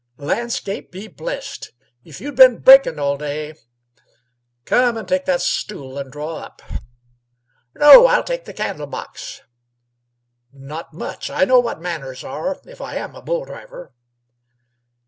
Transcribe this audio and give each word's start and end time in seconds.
"Landscape 0.17 0.89
be 0.91 1.07
blessed! 1.07 1.73
If 2.03 2.19
you'd 2.19 2.35
been 2.35 2.57
breakin' 2.57 2.97
all 2.97 3.17
day 3.19 3.53
Come, 4.65 5.05
take 5.05 5.25
that 5.25 5.41
stool 5.43 5.99
an' 5.99 6.09
draw 6.09 6.37
up." 6.37 6.63
"No; 7.75 8.07
I'll 8.07 8.23
take 8.23 8.45
the 8.45 8.51
candle 8.55 8.87
box." 8.87 9.43
"Not 10.51 10.91
much. 10.91 11.29
I 11.29 11.45
know 11.45 11.59
what 11.59 11.81
manners 11.81 12.23
are, 12.23 12.59
if 12.65 12.81
I 12.81 12.95
am 12.95 13.13
a 13.13 13.21
bull 13.21 13.45
driver." 13.45 13.93